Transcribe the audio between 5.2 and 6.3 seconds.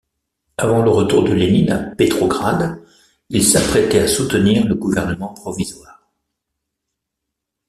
provisoire.